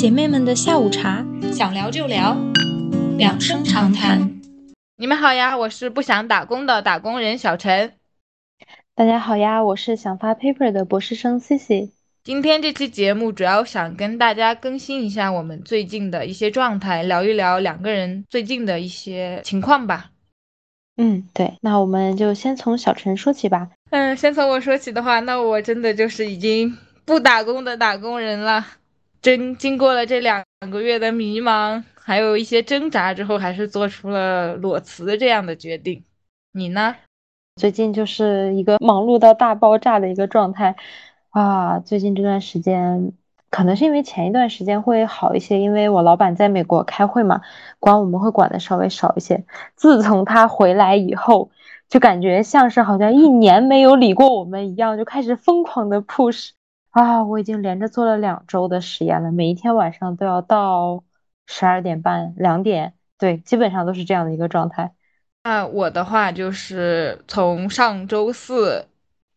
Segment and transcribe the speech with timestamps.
[0.00, 1.22] 姐妹们的下午茶，
[1.52, 2.34] 想聊就聊，
[3.18, 4.40] 两声长谈。
[4.96, 7.92] 你们好呀，我是不想打工的打工人小陈。
[8.94, 11.90] 大家好呀，我是想发 paper 的博士生 Cici。
[12.24, 20.12] 今天这期节目主要想跟大家更新一下我们最近的一些状态，聊一聊两个人最近的一些情况吧。
[20.96, 23.68] 嗯，对，那我们就先从小陈说起吧。
[23.90, 28.66] 嗯，先从我说起的话，那我真的就是已经不打工的打工人了。
[29.22, 36.02] 真经过了这两个月的迷茫，还有一些挣扎之后，还是做出了裸辞这样的决定。
[36.52, 36.96] 你呢？
[37.56, 40.74] 最近就是一个忙碌到大爆炸的一个状态
[41.28, 41.78] 啊！
[41.80, 43.12] 最近这段时间，
[43.50, 47.42] 可能是因为前一段时间会好一些，因为我老板在美国开会嘛，
[47.78, 49.44] 管我们会管的稍微少一些。
[49.74, 51.50] 自从他回来以后，
[51.90, 56.52] 就感觉像是好像一年没有理过我们一样，就开始疯狂的 push
[56.90, 57.22] 啊！
[57.24, 61.04] 我已经连着做了两周的实验了，每一天晚上都要到
[61.46, 64.92] 十二点半、两点，对，基本上都是这样的一个状态。
[65.44, 68.88] 那我的话就是从上周四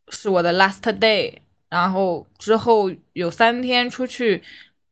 [0.10, 1.38] 是我的 last day，
[1.70, 4.44] 然后之后有三天出去，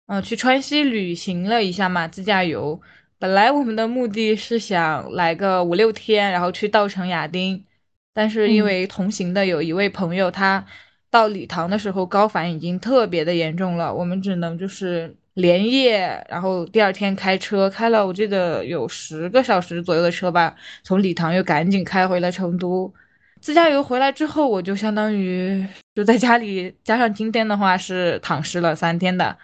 [0.06, 2.80] 嗯，去川西旅行了一下嘛，自驾游。
[3.18, 7.66] 本来我们的目的是想来个五六天，然后去稻城亚丁，
[8.14, 10.66] 但是因为同行的有一位朋友，他
[11.12, 15.16] 到礼堂的时候高反已经特别的严重了，我们只能就是。
[15.36, 22.94] 连夜，然后第二天开车开了，我记得有十个小时左右的车吧，从礼堂又赶紧开回了成都。
[23.40, 29.38] 自驾游回来之后，我就相当于就在家里，加上今天的话是躺尸了三天的。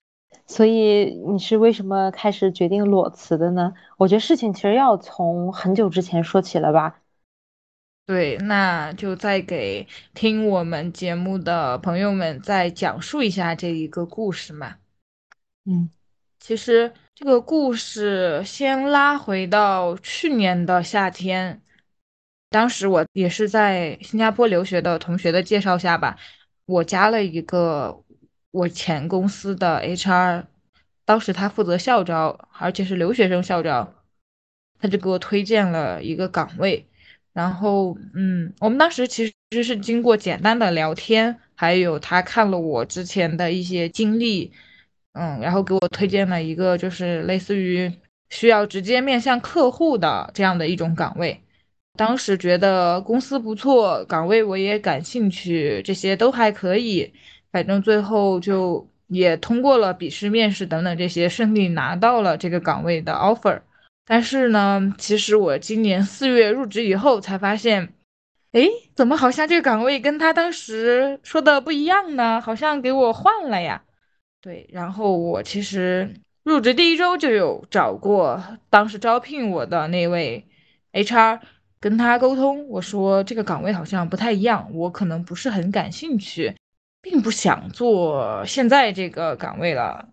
[0.46, 3.74] 所以你是为什么开始决定裸辞的呢？
[3.98, 7.00] 我觉得事情其实要从很久之前说起了吧。
[8.08, 14.78] 对，那就再给听我们节目的朋友们再讲述一下这一个故事嘛。
[15.66, 15.90] 嗯，
[16.40, 21.62] 其实这个故事先拉回到去年的夏天，
[22.50, 26.18] 当时我也是在新加坡留学的同学的介绍下吧，
[26.66, 28.06] 我加了一个
[28.52, 30.46] 我前公司的 HR，
[31.04, 33.94] 当时他负责校招，而且是留学生校招，
[34.80, 36.88] 他就给我推荐了一个岗位，
[37.38, 44.52] 然后嗯，我们当时其实是经过简单的聊天，还有他看了我之前的一些经历。
[45.14, 47.92] 嗯，然后给我推荐了一个，就是类似于
[48.30, 51.40] 需要直接面向客户的这样的一种岗位。
[51.96, 57.14] 当时觉得公司不错，岗位我也感兴趣，这些都还可以。
[57.52, 63.62] 反正最后就也通过了笔试、面试等等这些，顺利拿到了这个岗位的 offer。
[64.08, 67.94] 但是呢，其实我今年四月入职以后才发现，
[68.54, 72.40] 哎，怎么好像这个岗位跟他当时说的不一样呢？
[72.40, 73.84] 好像给我换了呀。
[74.42, 76.10] 对，然后我其实
[76.44, 80.48] 入职第一周就有找过当时招聘我的那位
[80.94, 81.42] HR，
[81.82, 86.56] 跟他沟通，我说这个岗位好像不太一样，我可能不是很感兴趣，
[87.02, 90.08] 并不想做现在这个岗位了。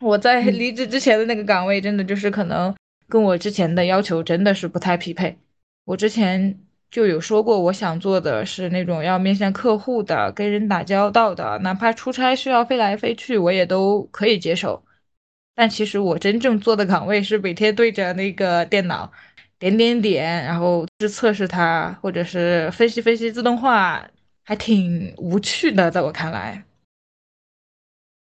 [0.00, 2.72] 我在离职之前的那个岗位，真的就是可能
[3.14, 5.38] 跟我之前的要求真的是不太匹配。
[5.84, 6.58] 我之前。
[6.90, 14.84] 就有说过，我想做的是那种要面向客户的、跟人打交道的，哪怕出差需要飞来飞去，我也都可以接受。
[15.56, 19.10] 但其实我真正做的岗位是每天对着那个电脑
[19.58, 24.08] 点点点，然后是测试它，或者是分析分析自动化，
[24.44, 26.62] 还挺无趣的，在我看来。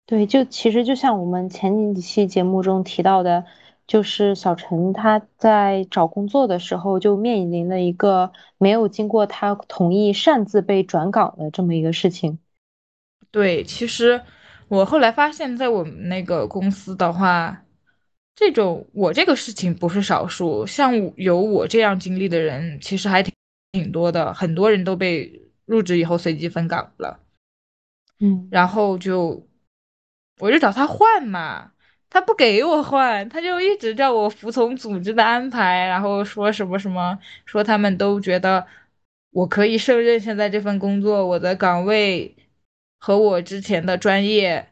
[0.07, 3.45] 对，就其实就像我们前几期节目中提到的。
[3.87, 12.39] 就是小陈他在找工作的时候就面临了一个没有经过他同意擅自被转岗的这么一个事情。
[13.31, 14.23] 对，其实
[14.69, 17.65] 我后来发现，在我们那个公司的话，
[18.35, 23.33] 这种我这个事情不是少数，像有我这样经历的人，其实还挺
[23.73, 27.21] 挺多的，很多人都被入职以后随机分岗了。
[28.19, 29.47] 嗯，然后就
[30.41, 31.73] 我就找他换嘛。
[32.09, 38.67] 他不给我换，他就一直叫我服从组织的安排，然后说什么什么，说他们都觉得
[39.33, 42.35] 我可以胜任现在这份工作，我的岗位
[42.99, 44.69] 和我之前的专业，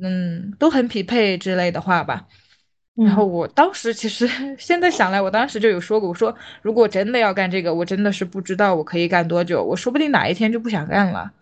[0.00, 2.26] 嗯，都很匹配之类的话吧。
[2.94, 4.28] 然后我当时其实
[4.58, 11.32] 现在想来，我当时就有说过，我说如果真的要干这个，我真的是不知道我可以干多久，我说不定哪一天就不想干了。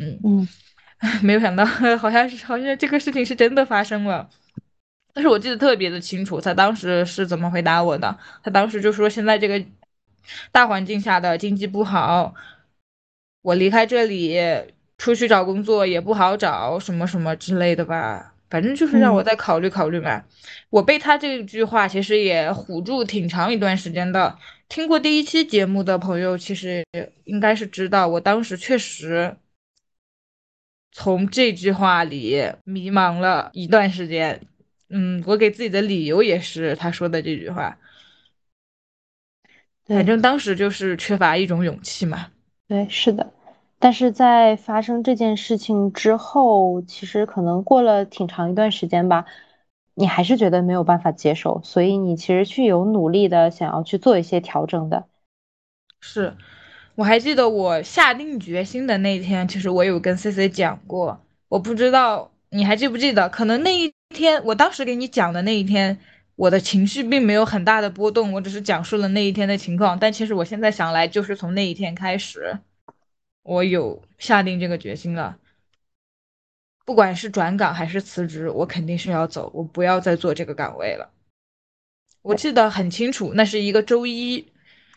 [0.00, 0.48] 嗯嗯，
[1.22, 1.64] 没有想到，
[1.98, 4.28] 好像是好像这个事情是真的发生了。
[5.12, 8.18] 但是我记得特别的清楚，他当时是怎么回答我的？
[8.42, 9.64] 他当时就说：“现在这个
[10.52, 12.34] 大环境下的经济不好，
[13.42, 14.38] 我离开这里
[14.98, 20.24] 出去找工作也不好找，什么什么之类的吧。”反正就是让我再考虑考虑嘛。
[20.70, 24.36] 我被他这句话其实也唬住挺长一段时间的。
[24.68, 26.84] 听过第一期节目的朋友，其实
[27.22, 29.36] 应该是知道，我当时确实
[30.90, 34.40] 从这句话里迷茫了一段时间。
[34.90, 37.78] 嗯，我给自己的理由也是他说的这句话。
[39.86, 42.28] 反正当时就是缺乏一种勇气嘛。
[42.68, 43.32] 对，是的。
[43.78, 49.24] 但是在发生这件事情之后，其实可能过了挺长一段时间吧，
[49.94, 55.06] 你还是觉得没有办法接受，所以你其实去有努力的想要去做一些调整的。
[56.00, 56.36] 是，
[56.94, 63.28] 我还记得我下定决心的那一天，其实我有跟 C C 讲过，我不知道你还记不记得？
[63.28, 65.98] 可能那一天，我当时给你讲的那一天，
[66.36, 69.98] 我的情绪并没有很大的波动，我只是讲述了那一天的情况。
[69.98, 72.58] 但其实我现在想来，就是从那一天开始。
[73.42, 75.38] 我有下定这个决心了，
[76.84, 81.10] 不管是转岗还是辞职，我肯定是要走，我不要再做这个岗位了。
[82.22, 84.52] 我记得很清楚，那是一个周一，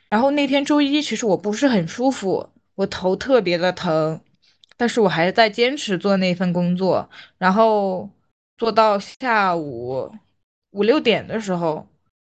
[0.10, 4.20] 然后那天周一其实我不是很舒服，我头特别的疼，
[4.76, 8.10] 但是我还在坚持做那份工作，然后
[8.58, 10.12] 做到下午
[10.72, 11.88] 五六点的时候，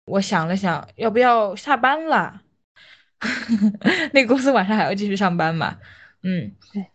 [0.04, 2.42] 我想了想，要不要下班了？
[4.12, 5.78] 那公司晚上还要继续上班嘛？
[6.22, 6.86] 嗯，对，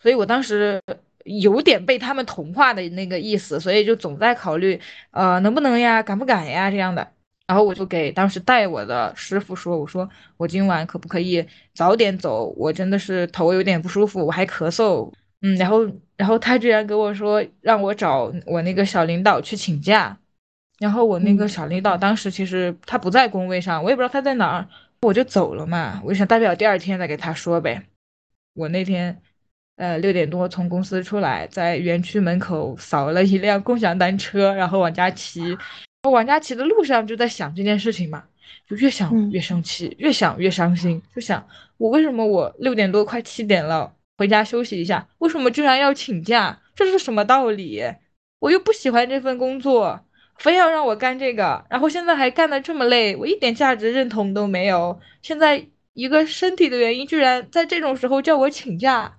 [0.00, 0.80] 所以我当时
[1.24, 4.80] 有点被他们同化的那个意思，所以就总在考虑，
[5.10, 7.12] 呃，能不能呀，敢不敢呀这样的。
[7.46, 12.52] 然后我就给当时带我的师傅说，我说我今晚可不可以早点走？
[12.56, 15.12] 我真的是头有点不舒服，我还咳嗽。
[15.42, 15.86] 嗯，然后
[16.16, 20.18] 然后他居然给我说让我找我那个小领导去请假。
[20.78, 24.68] 然后我那个小领导当时其实他不在工位上，我也不知道他在哪儿，
[25.02, 26.00] 我就走了嘛。
[26.04, 27.82] 我就想代表第二天再给他说呗。
[28.54, 29.20] 我那天，
[29.76, 35.58] 呃，六点多从公司出来，在园区门口扫了一辆共享单车，然后往家骑。
[36.04, 38.22] 往家骑的路上就在想这件事情嘛，
[38.68, 41.44] 就越想越生气，越想越伤心，就想
[41.76, 46.60] 我为什么我六点多快七点了回家休息一下，为什么居然要请假？
[46.74, 47.82] 这是什么道理？
[48.40, 50.04] 我又不喜欢这份工作，
[50.36, 55.00] 非要让我干这个，然后现在还干的这么累，我一点价值认同都没有。
[55.22, 55.68] 现在。
[55.94, 59.18] 一个身体的原因，居然在这种时候叫我请假，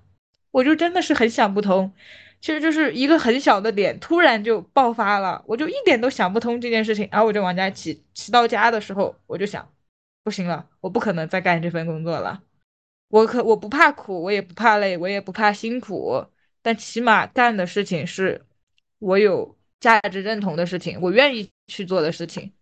[0.50, 1.92] 我就真的是很想不通。
[2.40, 7.06] 其实就是一个很小的点，突然就爆发了，我就一点都想不通这件事情。
[7.12, 9.68] 然后我就往家骑，骑到家的时候，我就想，
[10.24, 12.40] 不行了，我不可能再干这份工作了。
[13.10, 16.24] 我可我不怕苦，我也不怕累，我也不怕辛苦，
[16.62, 18.46] 但起码干的事情是
[19.00, 22.52] 我有价值认同的事情，我愿意去做的事情。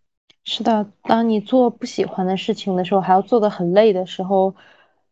[0.44, 4.56] 是的，当你做不喜欢的事情的时候，还要做的很累的时候，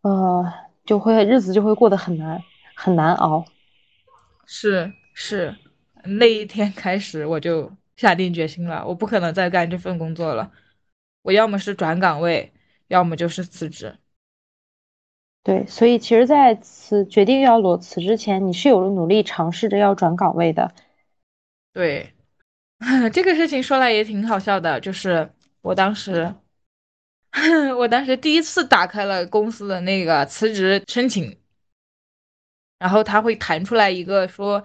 [0.01, 0.51] 呃，
[0.87, 2.43] 就会日子就会过得很难，
[2.75, 3.45] 很难熬。
[4.47, 5.55] 是是，
[6.05, 10.51] 那一天开始我就下定决心了，我不可能再干这份工作了，
[11.21, 12.55] 我要么是转岗位，
[12.89, 13.99] 要么就是辞职。
[15.47, 20.73] 对，所以其实，在此决定要裸辞之前，你是有了努力尝试着要转岗位的。
[21.73, 22.13] 对。
[23.13, 25.31] 这个事情说来也挺好笑的，就是
[25.63, 26.35] 我当时，
[27.79, 31.39] 我当时第一次打开了公司的那个辞职申请，
[32.81, 34.65] 然后他会弹出来一个说，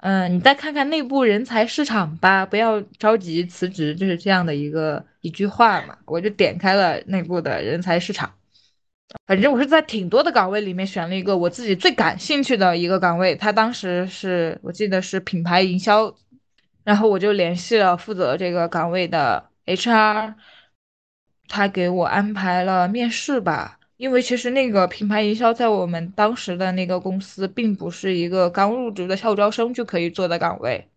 [0.00, 5.96] 嗯，你再看看内部人才市场吧，不要着急辞职，就是这样的一个一句话嘛。
[6.04, 8.34] 我就点开了内部的人才市场，
[9.26, 16.14] 反正我是在挺多的岗位里面选了一个我自己最感兴趣的一个岗位，他当时是我记得是品牌营销。
[16.84, 20.34] 然后我就联系了负责这个岗位的 HR，
[21.46, 23.78] 他给我安排了面试吧。
[23.96, 30.88] 因为其实那个品牌营销在我们当时的那个公司，并不是一个刚入职的校招生就可以做的岗位，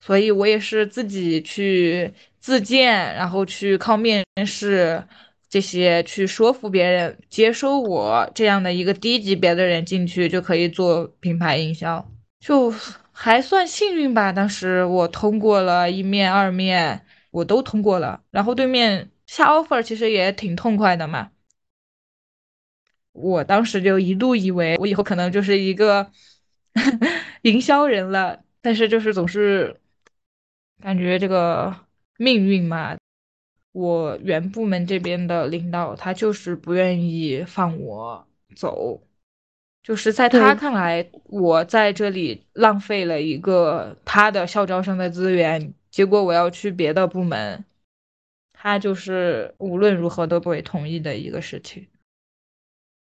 [0.00, 5.06] 所以我也是自己去自荐，然后去靠面试
[5.48, 12.72] 这些去说服别人接收我这样的一个低级别的人进去，就可以做品牌营销，就。
[13.20, 18.22] 还算幸运吧，当时我通过了一面、二面，我都通过了。
[18.30, 21.32] 然后对面下 offer 其实也挺痛快的嘛。
[23.10, 26.12] 我当时就一度以为我以后可能就是一个
[27.42, 29.80] 营销人了，但是就是总是
[30.80, 31.74] 感觉这个
[32.18, 32.96] 命运嘛，
[33.72, 39.02] 我原部门这边的领导他就是不愿意放我走。
[39.82, 47.64] 就是在他看来，我在这里浪费了一个他的校招生的资源，结果我要去别的部门，
[48.52, 51.86] 他就是无论如何都不会同意的一个事情。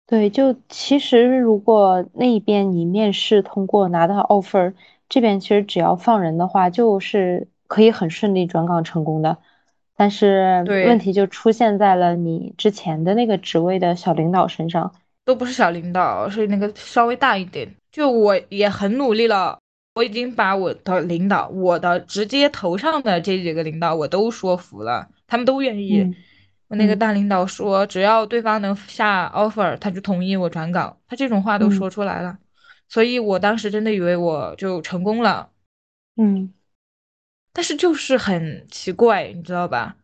[0.06, 4.74] 对，就其实如果那边你面试通过拿到 offer，
[5.08, 9.38] 这边其实只要放人的话，就是可以很顺利转岗成功的。
[10.02, 14.92] 但是问题就出现在了你之前的那个职位的小领导身上。
[15.24, 17.72] 都不是小领导，是那个稍微大一点。
[17.92, 19.56] 就我也很努力了，
[19.94, 26.00] 我已经把我的领导，我的直接头上的这几个领导我都说服了，他们都愿意。
[26.00, 26.16] 嗯
[26.66, 32.38] 我那个嗯大领导说，只要对方能下 offer，他就同意我转岗，他这种话都嗯说出来了，
[32.88, 35.50] 所以我当时真的以为我就成功了，
[36.16, 36.52] 嗯
[37.52, 39.96] 但是就是很奇怪，你知道吧？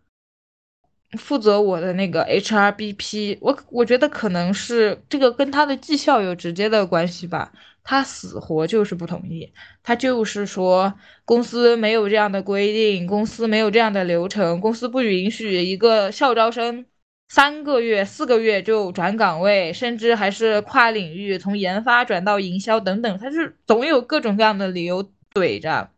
[1.18, 7.52] 负责我的那个 HRBP，我我觉得可能是这个跟他的绩效有直接的关系吧。
[7.82, 9.50] 他死活就是不同意，
[9.82, 10.92] 他就是说
[11.24, 16.84] 公司没有这样的规定，公司没有这样的流程，公司不允许一个校招生
[17.30, 25.90] 三个月、四个月就转岗位，甚至还是跨领域从研发转到营销等等，他是总有各种各样的理由怼着。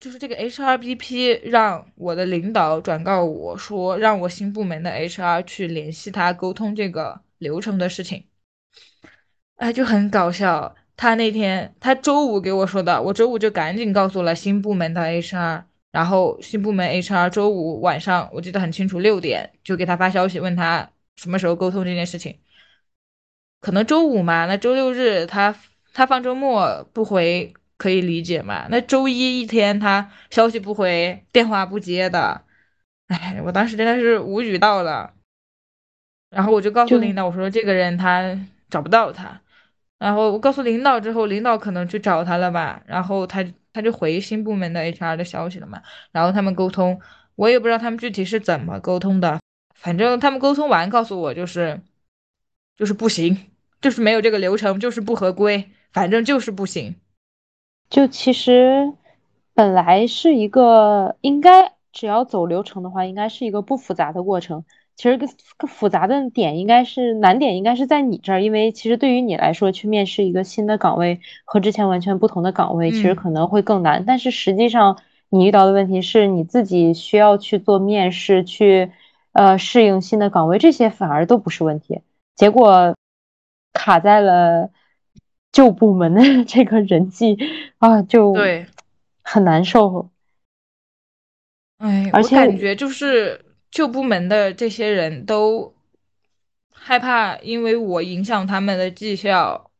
[0.00, 8.24] 就是这个 HRBP 让我的领导转告我说，让我新部门的 HR 去联系他沟通这个流程的事情。
[9.56, 10.74] 哎，就很搞笑。
[10.96, 22.38] 他那天他周五给我说的，我周五就赶紧告诉了新部门的 HR，然后新部门 HR 周五晚上我记得很清楚，六点就给他发消息问他什么时候沟通这件事情。
[23.60, 25.54] 可能周五嘛，那周六日他
[25.92, 32.44] 他放周末不回可以理解嘛，那周一一天他消息不回，电话不接的，
[33.06, 35.14] 哎，我当时真的是无语到了。
[36.28, 39.40] 然后我就告诉领导，我说这个人他找不到他，
[39.98, 45.80] 然后我告诉领导之后，领导可能去找他了吧，然后他他就回新部门的 HR 的消息了嘛，
[46.12, 47.00] 然后他们沟通，
[47.34, 49.40] 我也不知道他们具体是怎么沟通的，
[49.74, 51.80] 反正他们沟通完告诉我就是
[52.76, 53.46] 就是不行，
[53.80, 56.94] 就是没有这个流程，就是不合规，反正就是不行。
[57.90, 58.94] 就其实
[59.52, 64.64] 本来是一个应该只要走流程的话，应该是一个不复杂的过程。
[64.96, 74.04] 其实更更复杂的点应该是难点应该是在你这儿，因为其实对于你来说，去面试一个新的岗位和之前完全不同的岗位，其实嗯可能会更难。
[74.04, 74.98] 但是实际上
[75.30, 78.92] 你遇到的问题是你自己需要去做面试，去
[79.32, 82.02] 呃适应新的岗位，这些反而都不是问题。
[82.36, 82.94] 结果
[83.72, 84.68] 卡在了
[85.52, 87.38] 旧部门的 这个人际
[87.78, 88.66] 啊，就对，
[89.22, 90.10] 很难受。
[91.78, 95.74] 哎，而且感觉就是旧部门的这些人都
[96.72, 99.70] 害怕，因为我影响他们的绩效，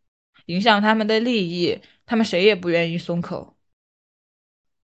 [0.46, 3.54] 影响他们的利益，他们谁也不愿意松口。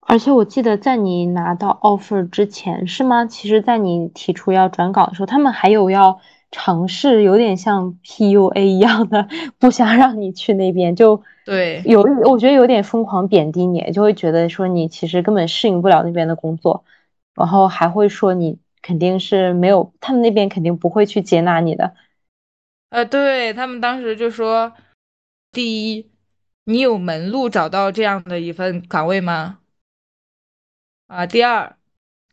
[0.09, 3.27] 而且我记得在你拿到 offer 之前，是吗？
[3.27, 16.85] 其实，在你提出要转岗的时候，他们还有要尝试，有点像 PUA 一样的，不想让你去那边，就对，有，我觉得有点疯狂贬低你，就会觉得说你其实根本适应不了那边的工作，
[17.35, 21.95] 然后还会说你肯定是没有，他们那边肯定不会去接纳你的。
[22.91, 24.73] 呃，对，他们当时就说，
[25.53, 26.11] 第一，
[26.65, 29.59] 你有门路找到这样的一份岗位吗？
[31.09, 31.76] 啊，第二，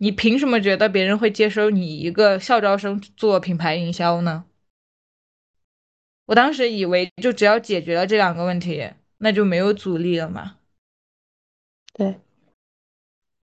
[0.03, 4.43] 你凭什么觉得别人会接收你一个校招生做品牌营销呢？
[6.25, 10.57] 我当时以为就只要解决了这两个问题，那就没有阻力了嘛。
[11.93, 12.19] 对，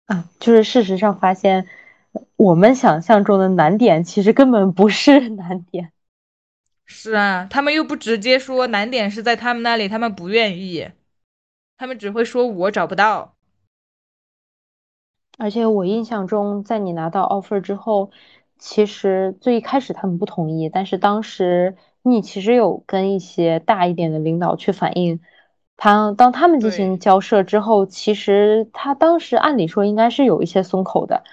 [0.08, 1.66] 啊，就是事实上发现，
[2.36, 5.94] 我们想象中的难点其实根本不是 难点。
[6.84, 10.90] 是啊，他们又不直接说难点是在他们那里，他们不愿意，
[11.78, 13.38] 他们只会说我找不到。
[15.40, 18.12] 而且我印象中，在你拿到 offer 之后，
[18.58, 25.22] 其实最一开始他们不同意，但是当时你其实有跟一些大一点的领导去反映，
[25.78, 31.24] 他当他们进行交涉之后，其实他当时按理说应该是有一些松口的，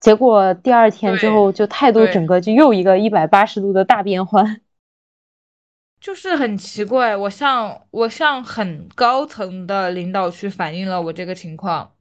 [0.00, 4.60] 结果第二天之后就态度整个就又一个一百八十度的大变换。
[6.00, 11.92] 就是很奇怪，我向我向很高层的领导去反映了我这个情况，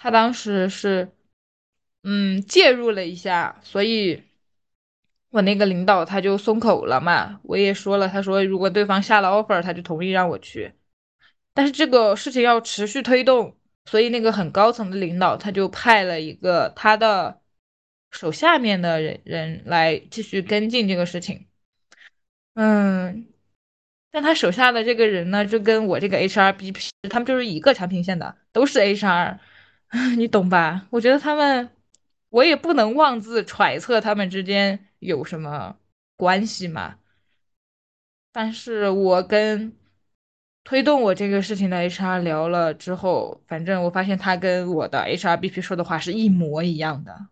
[0.00, 1.12] 他当时是
[2.02, 4.22] 嗯介入了一下，所以
[5.28, 10.72] 我那个领导他就松口了嘛，我也说了，他说如果对方下了 offer，他就同意让我去，
[11.52, 17.42] 但是这个事情要持续推动，所以那个很高层的领导他就派了一个他的
[18.10, 21.46] 手下面的人人来继续跟进这个事情。
[22.54, 23.28] 嗯，
[24.10, 29.38] 但他手下的这个人呢，就跟我这个 HRBP，他们就是一个产品线的，都是 HR，
[30.16, 30.86] 你懂吧？
[30.90, 31.70] 我觉得他们，
[32.28, 35.76] 我也不能妄自揣测他们之间有什么
[36.16, 36.96] 关系嘛。
[38.32, 39.72] 但是我跟
[40.62, 47.26] 推动我这个事情的 HR 聊了之后，反正我发现他跟我的 HRBP 说的话是一模一样的，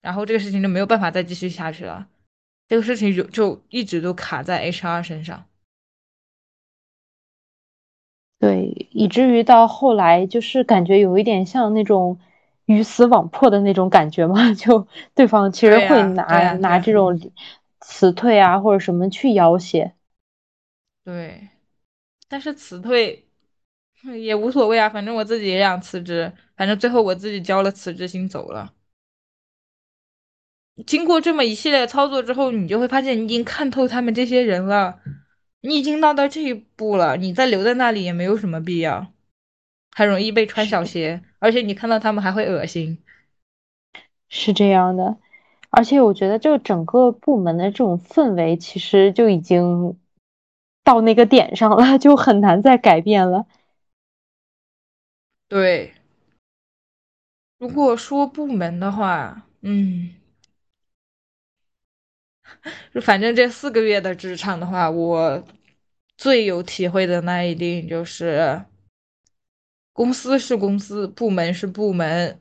[0.00, 2.08] 然后这个事情就没有办法再继续下去了，
[2.66, 5.46] 这个事情就就一直都卡在 HR 身上。
[8.40, 12.18] 对，以至于到后来就是感觉有一点像那种
[12.64, 17.20] 鱼死网破的那种感觉嘛， 就对方其实会拿拿这种
[17.80, 19.94] 辞退啊或者什么去要挟。
[21.04, 21.50] 对，
[22.28, 23.26] 但是辞退
[24.18, 28.72] 也无所谓啊，反正我自己也想辞职，反正最后我自己交了辞职信走了。
[30.86, 34.98] 经过这么一系列操作之后，你就会发现你已经看透他们这些人了。
[35.62, 39.12] 你已经闹到这一步了，你再留在那里也没有什么必要，
[39.90, 43.02] 很容易被穿小鞋，而且你看到他们还会恶心。
[44.28, 45.18] 是这样的，
[45.68, 49.98] 而且我觉得就整个部门的这种氛围，其实就已经
[50.82, 53.46] 到那个点上了，就很难再改变了。
[55.48, 55.92] 对，
[57.58, 60.14] 如果说部门的话，嗯。
[62.92, 65.44] 就 反正这四个月的职场的话，我
[66.16, 68.64] 最有体会的那一定就是，
[69.92, 72.38] 公司是公司，部门是部门，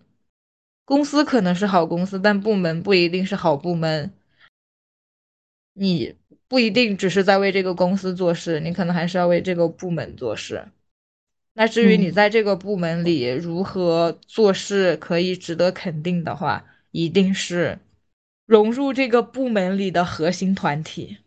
[0.85, 4.13] 公司可能是好公司，但部门不一定是好部门。
[5.73, 6.15] 你
[6.47, 10.67] 不一定只是在为这个公司做事，你可能还是要为这个部门做事。
[11.53, 17.79] 那至于你在这个部门里如何做事可以值得肯定的话，一定是。
[18.49, 21.19] 融入这个部门里的核心团体，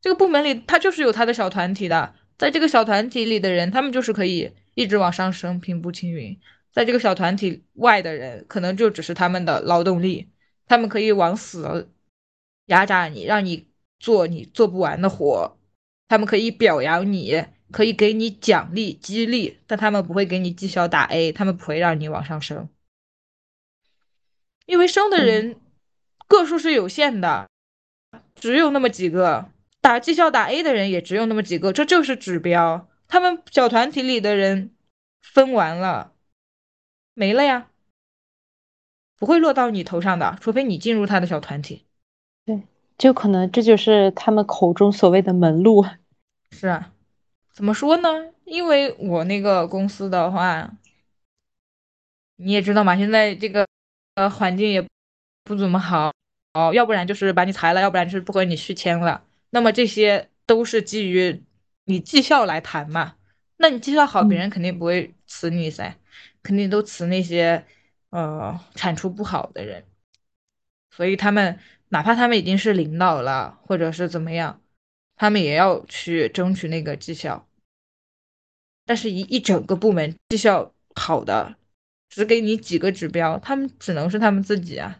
[0.00, 6.40] 这个部门里他就是有他的小团体的，在这个小团体里的人，他们就是可以一直往上升，平步青云。
[6.72, 10.30] 在这个小团体外的人，可能就只是他们的劳动力，
[10.66, 11.90] 他们可以往死
[12.64, 15.58] 压榨你，让你做你做不完的活，
[16.08, 22.70] 他们可以表扬你，可以给你奖励激励，但他们不会给你绩效打 A，他们不会让你往上升。
[24.70, 25.56] 因为生的人
[26.28, 27.50] 个数是有限的，
[28.36, 32.88] 只有那么几个，打绩效打 A 的人也只有那么几个，这就是指标。
[33.08, 34.70] 他们小团体里的人
[35.20, 36.12] 分完了，
[37.14, 37.66] 没了呀，
[39.18, 41.84] 不会落到你头上的，除非你进入他的小团体。
[42.44, 42.62] 对，
[42.96, 45.84] 就可能这就是他们口中所谓的门路。
[46.52, 46.92] 是啊，
[47.52, 48.08] 怎么说呢？
[48.44, 50.70] 因为我那个公司的话，
[52.36, 53.66] 你也知道嘛，现在这个。
[54.14, 54.86] 呃，环境也
[55.44, 56.12] 不怎么好，
[56.54, 59.24] 哦，要不然就是把你裁了，要不然就是不和你续签了。
[59.50, 61.42] 那么这些都是基于
[61.84, 63.16] 你绩效来谈嘛？
[63.56, 65.96] 那你绩效好，别人肯定不会辞你噻，
[66.42, 67.64] 肯定都辞那些
[68.10, 69.84] 呃产出不好的人。
[70.90, 74.60] 所以他们哪怕他们已经是领导了，或者是怎么样，
[75.16, 77.46] 他们也要去争取那个绩效。
[78.84, 81.56] 但是，一一整个部门绩效好的。
[82.10, 84.98] 只给你几个指标，他们只能是他们自己啊。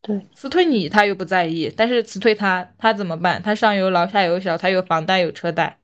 [0.00, 3.42] 对，辞退你他又不在意，但是辞退他，他怎么办？
[3.42, 5.80] 他上有老下有小，他有房贷有车贷，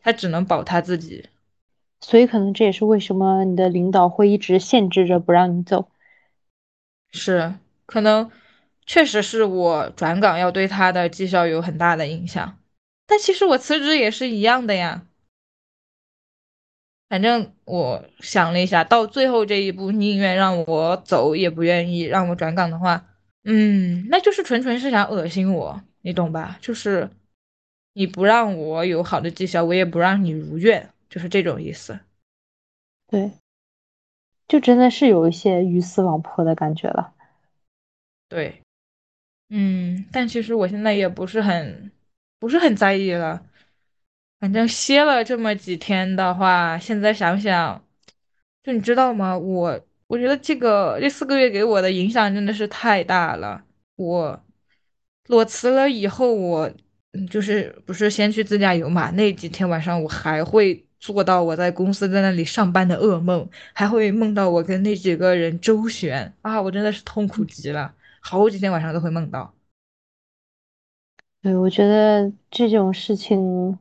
[0.00, 1.28] 他只能保他自己。
[2.00, 5.90] 所以可能这也是为什么你的领导会一直限制着不让你走。
[7.10, 7.54] 是，
[7.86, 8.30] 可能
[8.84, 12.58] 确实是我转岗要对他的绩效有很大的影响，
[13.06, 15.06] 但其实我辞职也是一样的呀。
[17.08, 23.06] 反正我想了一下，到最后这一步，宁愿让我走，也不愿意让我转岗的话，
[23.44, 26.58] 嗯，那就是纯纯是想恶心我，你懂吧？
[26.60, 27.10] 就是
[27.92, 32.00] 你不让我有好的绩效，我也不让你如愿，就是这种意思。
[33.08, 33.30] 对，
[34.48, 37.12] 就真的是有一些鱼死网破的感觉了。
[38.28, 38.62] 对，
[39.48, 41.92] 嗯，但其实我现在也不是很，
[42.40, 43.46] 不是很在意了。
[44.46, 47.84] 反正歇了这么几天的话，现在想想，
[48.62, 49.36] 就你知道吗？
[49.36, 53.64] 我我觉得这个这四个月给我的影响真的是太大了。
[53.96, 54.40] 我
[55.26, 56.70] 裸辞了以后，我
[57.28, 59.10] 就是不是先去自驾游嘛？
[59.10, 66.62] 那几天晚上我还会做到我在公司在那里上班的噩梦，还会梦到我跟那几个人周旋啊！
[66.62, 69.52] 我真的是痛苦极了，好几天晚上都会梦到。
[71.42, 73.76] 对，我觉得这种事情。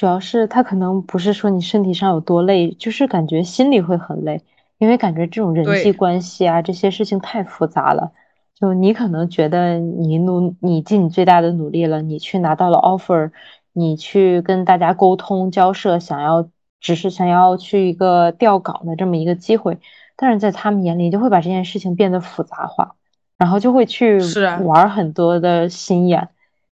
[0.00, 4.40] 主要是他可能不是说你身体上有多累，就是感觉心里会很累，
[4.78, 8.10] 因为感觉这种人际关系啊这些事情太复杂了。
[8.54, 13.30] 就你可能觉得你努你尽你最大的努力了，你去拿到了 offer，
[13.74, 16.48] 你去跟大家沟通交涉，想要
[16.80, 19.76] 只是想要去一个调岗的这么一个机会，
[20.16, 22.94] 但是在他们眼里就会把这件事情变得复杂化，
[23.36, 24.18] 然后就会去
[24.64, 26.30] 玩很多的心眼。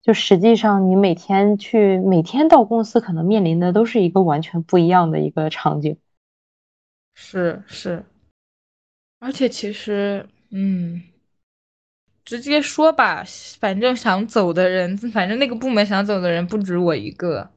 [0.03, 5.97] 就实际上你每天去每天到公司，可能面临的都是一个完全不一样的一个场景。
[7.15, 8.05] 是是，
[9.21, 11.03] 而且其实，嗯，
[12.25, 13.23] 直接说吧，
[13.61, 17.51] 反正想走的人，反正那个部门想走的人不止我一个，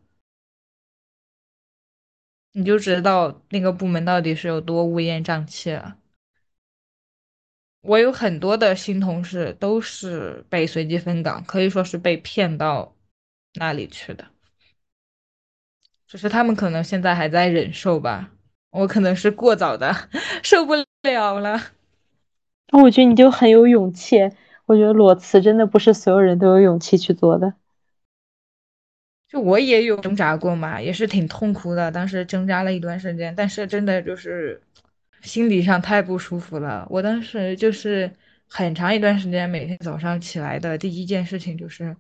[2.52, 5.98] 你就知道那个部门到底是有多乌烟瘴气了。
[7.86, 12.96] 我有很多的新同事都是被随机分岗，可以说是被骗到
[13.54, 14.26] 那里去的，
[16.08, 18.32] 只是他们可能现在还在忍受吧。
[18.72, 20.10] 我可能是过早的
[20.44, 21.62] 受不了了。
[22.72, 24.32] 那我觉得你就很有勇气。
[24.66, 27.54] 我觉得裸辞真的不是所有人都有勇气去做的。
[29.30, 34.62] 就我也有挣扎过嘛，也是挺痛苦的，当时挣扎了一段时间，但是真的就是。
[35.26, 36.88] 心理上太不舒服了。
[36.90, 38.16] 我当时就是
[38.48, 41.98] 很长一段时间，每天早上起来的第一件事情就是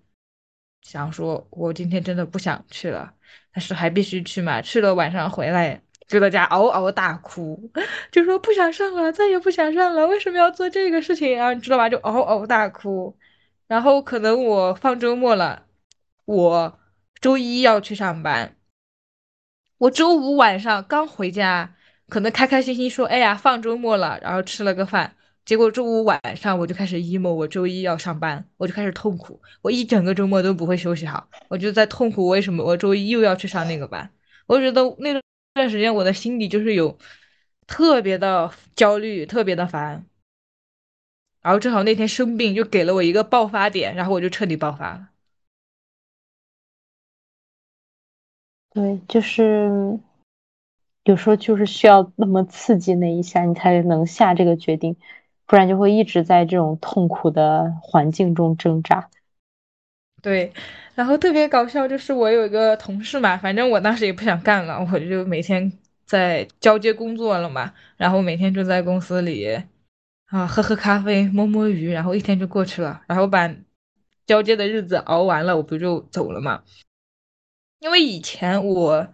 [0.82, 3.14] 想说，我今天真的不想去了，
[3.52, 4.62] 但是还必须去嘛。
[4.62, 7.72] 去了晚上回来就在家嗷嗷大哭，
[8.12, 10.06] 就说不想上了，再也不想上了。
[10.06, 11.52] 为什么要做这个事情啊？
[11.54, 11.90] 你知道吧？
[11.90, 13.18] 就嗷嗷大哭。
[13.68, 15.66] 然后可能我放周末了，
[16.26, 16.80] 我
[17.20, 18.56] 周一要去上班，
[19.80, 21.76] 我周五晚上刚回家。
[22.08, 34.12] 可能开开心心说，哎呀，放周末了，然后吃了个饭，结果周五晚上我就开始 emo，我周一要上班，我就开始痛苦，我一整个周末都不会休息好，我就在痛苦，为什么我周一又要去上那个班？
[34.48, 35.20] 我觉得那
[35.54, 36.98] 段时间我的心里就是有
[37.68, 40.06] 特别的焦虑，特别的烦，
[41.41, 45.10] 然后正好那天生病，就给了我一个爆发点，然后我就彻底爆发了。
[48.74, 50.00] 对，就是。
[51.06, 54.98] 有时候就是需要那么刺激那一下，你才能下这个决定，
[55.46, 59.08] 不然就会一直在这种痛苦的环境中挣扎。
[60.24, 60.52] 对，
[60.96, 65.72] 然后特别搞笑就是我有一个同事嘛，反正我当时也不想干了，我就每天
[66.08, 69.62] 在交接工作了嘛，然后每天就在公司里
[70.26, 73.56] 啊喝喝咖啡摸摸鱼，然后一天就过去了，然后把
[74.26, 76.63] 交接的日子熬完了，我不就走了嘛？
[77.80, 79.08] 因为以前我。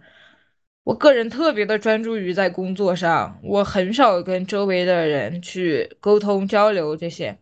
[0.84, 7.38] 我个人特别的专注于在工作上，我很少跟周围的人去沟通交流这些。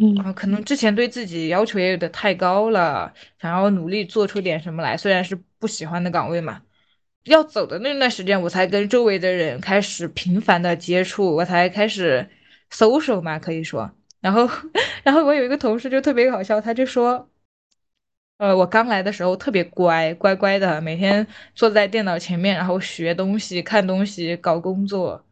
[0.00, 4.96] 嗯，可能之前对自己要求也有点太高了，想要努力做出点什么来。
[4.96, 6.62] 虽然是不喜欢的岗位嘛，
[7.24, 12.28] 要走的那段时间，我才跟周围的人开始频繁的接触，我才开始
[12.70, 13.90] 搜手嘛，可以说。
[14.20, 14.48] 然后，
[15.04, 17.30] 然后我有一个同事就特别搞笑，他就说。
[18.38, 25.24] 呃，我刚来的时候特别乖，乖乖的，每天坐在电脑前面，然后学东西、看东西、搞工作。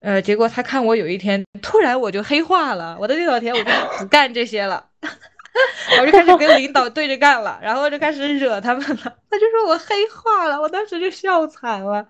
[0.00, 4.90] 呃，结果他看我有一天突然我就黑化了，我的电脑前我就不干这些了，
[6.00, 8.96] 我就开始跟领导对着干了，然后就开始惹他们了。
[9.30, 12.08] 他就说我黑化了，我当时就笑惨了。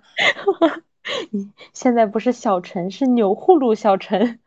[1.31, 4.41] 你现在不是小陈，是钮祜禄小陈。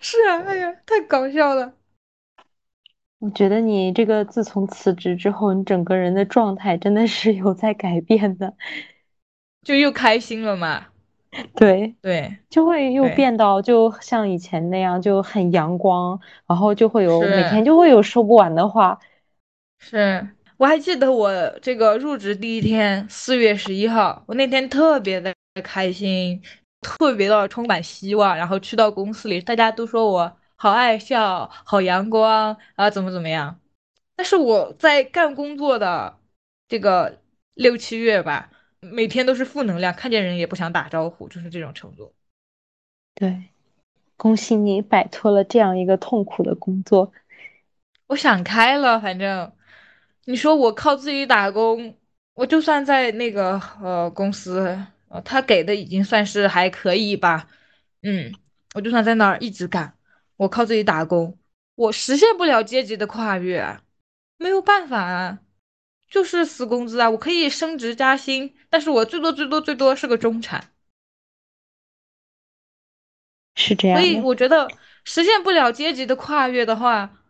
[0.00, 1.72] 是啊，哎呀，太搞笑了。
[3.22, 8.52] 我觉得你这个自从辞职之后，你整个人的状态真的是有在改变的，
[9.62, 10.86] 就又开心了嘛？
[11.54, 18.98] 对对，就会又变到就像以前那样，就很阳光，然后就会有每天就会有说不完的话。
[19.78, 25.32] 是，我还记得我这个入职第一天，四月十一号，我那天特别的
[25.62, 26.42] 开心，
[26.80, 30.36] 特别的充满希望，然后去到公司里，大家都说我。
[30.62, 33.58] 好爱笑，好阳光啊，怎么怎么样？
[34.14, 36.20] 但是我在干工作的
[36.68, 37.18] 这个
[37.54, 38.48] 六七月吧，
[38.78, 42.14] 每天都是负能量，看见人也不想打招呼，就是这种程度。
[43.16, 43.42] 对，
[44.16, 47.12] 恭喜你摆脱了这样一个痛苦的工作。
[48.06, 49.50] 我想开了，反正
[50.26, 51.96] 你说我靠自己打工，
[52.34, 57.48] 我就算在那个呃公司，呃他给的已经算是还可以吧，
[58.02, 58.32] 嗯，
[58.76, 59.98] 我就算在那儿一直干。
[60.42, 61.38] 我靠自己打工，
[61.76, 63.78] 我实现不了阶级的跨越，
[64.38, 65.38] 没有办法啊，
[66.10, 67.08] 就是死工资啊。
[67.10, 70.72] 我可以升职加薪，但是我最多最多最多是个中产，
[73.54, 74.00] 是这样。
[74.00, 74.68] 所以我觉得
[75.04, 77.20] 实现不了阶级的跨越的话，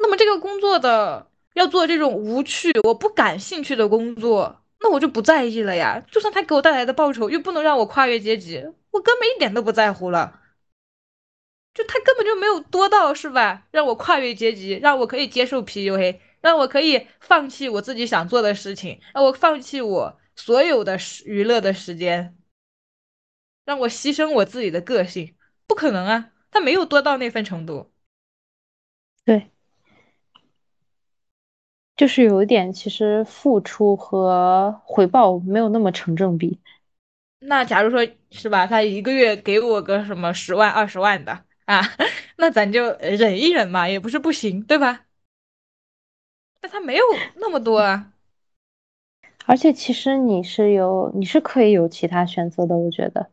[0.00, 6.04] 那么这个工作的要做这种无趣、我不感兴趣的工作，那我就不在意了呀。
[6.10, 8.56] 就算他给我带来的报酬又不能让我跨越阶级，
[8.90, 10.40] 我根本一点都不在乎了。
[11.74, 13.66] 就他根本就没有多到是吧？
[13.70, 22.36] 让我跨越阶级，让我可以接受 PUA，让我可以放弃我自己想做的事情，让我放弃我所有的娱乐的时间，
[23.64, 25.34] 让我牺牲我自己的个性，
[25.66, 26.32] 不可能啊！
[26.50, 27.90] 他没有多到那份程度。
[29.24, 29.50] 对，
[31.96, 36.60] 就是有一点，其实付出和回报没有那么成正比。
[37.38, 41.80] 那假如说是吧，他一个月给我个什么十万、二十万的啊，
[42.36, 45.06] 那咱就忍一忍嘛，也不是不行，对吧？
[46.60, 47.04] 但他没有
[47.36, 48.12] 那么多啊。
[49.46, 53.30] 而且其实你是有，你是可以有其他选择的，我觉得，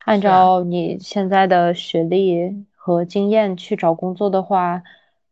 [0.00, 4.82] 按照你现在的学历和经验去找工作的话，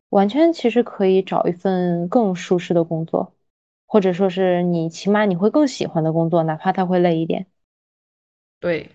[0.08, 3.34] 完全其实可以找一份更舒适的工作，
[3.86, 7.46] 或者说是你起码你会更喜欢的工作，哪怕他会累一点。
[8.60, 8.90] 对，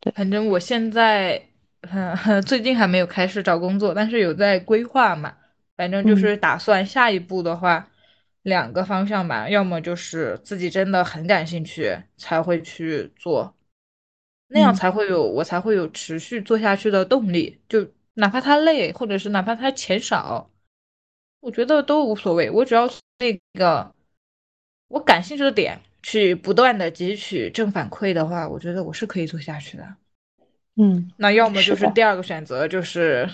[0.00, 1.48] 对，反正我现在，
[2.46, 5.36] 最近还没有开始找工作，但是有在规划嘛。
[5.76, 7.88] 反正就是打算下一步的话，
[8.42, 13.56] 两个方向吧，要么就是自己真的很感兴趣才会去做，
[14.48, 17.60] 那样才会有我才会有持续做下去的动力。
[17.68, 20.50] 就哪怕他累，或者是哪怕他钱少，
[21.40, 22.50] 我觉得都无所谓。
[22.50, 23.92] 我只要那个
[24.88, 25.80] 我感兴趣的点。
[26.04, 29.94] 去不断的汲取正反馈的话，我觉得我是可以做下去的。
[30.76, 33.28] 嗯，那要么就是第二个选择，就是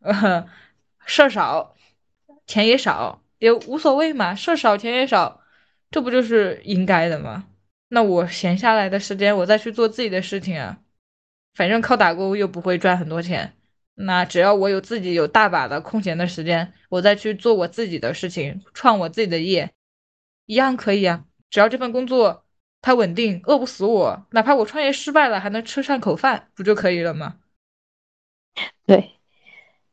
[0.00, 0.46] 呃
[1.04, 1.76] 事儿少，
[2.46, 5.42] 钱也少，也无所谓嘛，事儿少钱也少，
[5.90, 7.46] 这不就是应该的吗？
[7.88, 10.78] 那我闲下来的时间，我再去做自己的事情啊，
[11.54, 13.52] 反正靠打工又不会赚很多钱，
[13.94, 19.72] 那只要我有自己有大把的空闲的时间，我再去做我自己的事情，创我自己的业，
[20.46, 21.26] 一样可以啊。
[21.50, 22.45] 只要这份工作
[22.86, 27.34] 它稳定，饿不死我，哪怕我创业失败了，还能吃上口饭，不就可以了吗？
[28.86, 29.10] 对，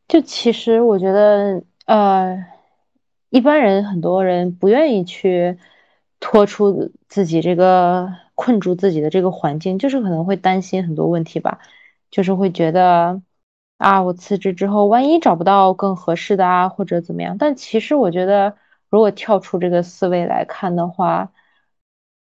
[0.07, 2.45] 就其实我觉得，呃，
[3.31, 5.57] 一般人很多人不愿意去
[6.19, 11.61] 脱出自己这个困住自己的这个环境，就是可能会担心很多问题吧，
[12.11, 13.23] 就是会觉得
[13.79, 17.39] 啊，我辞职之后万一找不到更合适的啊，或者怎么样。
[17.39, 18.55] 但其实我觉得，
[18.87, 21.31] 如果跳出这个思维来看的话，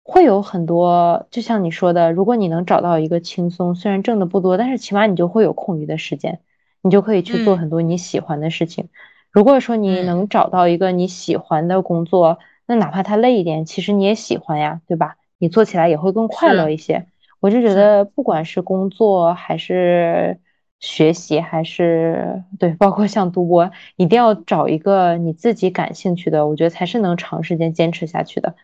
[0.03, 6.39] 会有很多，就像你说的，如果你能找到一个轻松，虽然挣的不多，但是起码你就会有空余的时间，
[6.81, 8.89] 你就可以去做很多你喜欢的事情。
[9.31, 15.15] 如果说你能找到一个你喜欢的工作，那哪怕它累一点，其实你也喜欢呀，对吧？
[15.37, 17.05] 你做起来也会更快乐一些。
[17.39, 20.39] 我就觉得，不管是工作还是
[20.79, 28.55] 学习，还是对，包括像读博，一定要找一个你自己感兴趣的，我觉得才是能长时间坚持下去的。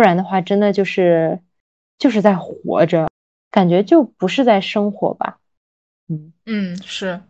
[0.00, 1.40] 不然的话，真的就是
[1.98, 3.10] 就是在活着，
[3.50, 5.38] 感觉就不是在生活吧。
[6.08, 7.20] 嗯嗯，是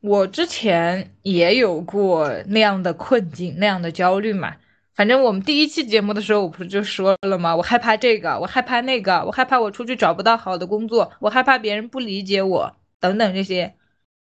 [0.00, 4.56] 我之前也有过那样的困境，那样的焦虑嘛。
[4.96, 7.54] 反正我们第一期节目的时候，我不是就说了吗？
[7.54, 13.76] 我害怕这个，我害怕那个，我害怕我出去找不到好的工作，我害怕别人不理解我，等等这些。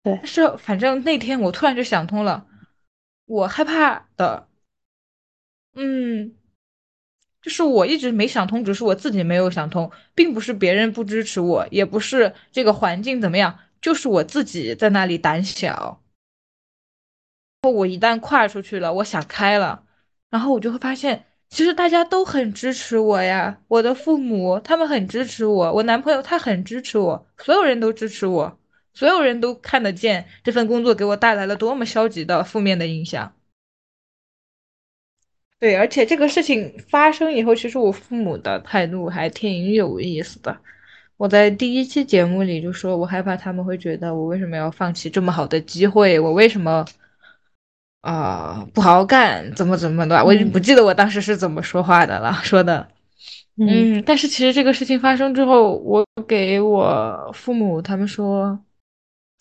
[0.02, 2.48] 对，但是反正那天我突然就想通了，
[3.26, 4.48] 我害怕的，
[5.76, 6.34] 嗯。
[7.42, 16.02] 就是我一直没想通，只是我自己没有想通，并不是别人不支持我，也不是这个环境怎么样，就是我自己在那里胆小。
[17.62, 19.84] 我一旦跨出去了，我想开了，
[20.30, 28.58] 然后我就会发现，其实大家都很支持我呀，我的父母他们很支持我，我男朋友他很支持我，所有人都支持我，
[28.94, 33.34] 所有人都看得见这份工作给我带来了多么消极的负面的影响。
[35.60, 40.56] 对，而且这个事情发生以后，其实我父母的态度还挺有意思的。
[41.18, 46.86] 我在第一期节目里就说，我害怕他们会觉得我为什么要放弃这么好的机会，我为什么
[48.00, 52.88] 啊不好好干，怎么怎么的，我已经不记得我当时是怎么说话的了，说的。
[53.58, 58.58] 嗯，但是其实这个事情发生之后，我给我父母他们说，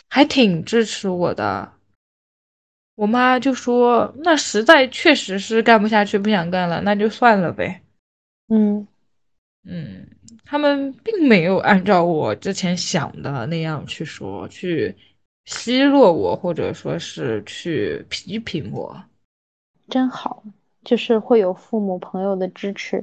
[0.10, 1.72] 还挺支持我的。
[3.00, 7.82] 我妈就说：“那实在确实是干不下去，不想干了，那就算了呗。”
[8.52, 8.86] 嗯
[9.64, 10.06] 嗯，
[10.44, 14.94] 他们并没有按照我之前想的那样去说，去
[15.46, 19.02] 奚落我，或者说是去批评我，
[19.88, 20.44] 真好，
[20.84, 23.02] 就是会有父母朋友的支持，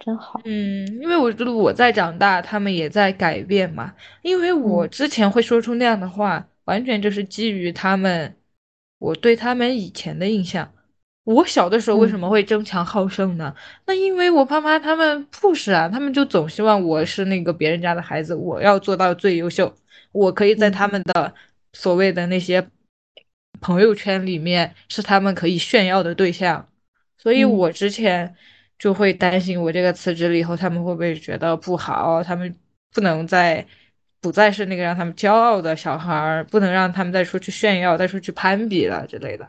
[0.00, 0.40] 真好。
[0.44, 3.94] 嗯，因为我觉得我在长大，他们也在改变嘛。
[4.22, 8.36] 因为我之前会说出那样的话，完全就是基于他们。
[8.98, 10.72] 我对他们以前的印象，
[11.24, 13.54] 我小的时候为什么会争强好胜呢？
[13.86, 19.74] 那因为我爸妈他们 push 啊，他们就总希望我是那个别人家的孩子，我要做到最优秀，
[20.12, 21.34] 我可以在他们的
[21.72, 22.68] 所谓的那些
[23.60, 26.68] 朋友圈里面是他们可以炫耀的对象，
[27.18, 28.34] 所以我之前
[28.78, 32.22] 就会担心，我这个辞职了以后，他们会不会觉得不好？
[32.24, 32.56] 他们
[32.92, 33.66] 不能再。
[34.20, 39.48] 不再是那个让他们骄傲的小孩儿，不能让他们再出去炫耀、再出去攀比了之类的。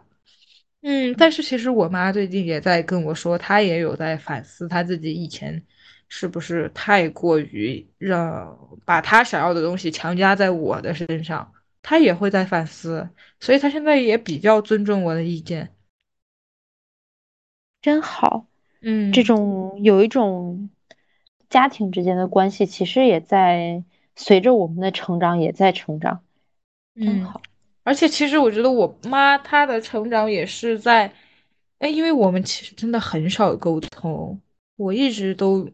[0.81, 5.61] 嗯，但是其实我妈最近也在跟我说，她也有在反思她自己以前
[6.07, 11.51] 是不是太过于让把她想要的东西强加在我的身上，
[11.81, 15.73] 她也会在反思，所以她现在也比较尊重我的意见。
[17.81, 18.45] 真好，
[18.81, 20.69] 嗯，这种有一种
[21.49, 23.83] 家庭之间的关系，其实也在
[24.17, 26.21] 随着我们的成长也在成长，
[26.95, 27.41] 真好。
[27.83, 31.13] 而且其实我觉得我妈她的成长也是在，
[31.79, 34.41] 哎，因为我们其实真的很少沟通，
[34.75, 35.69] 我一直都，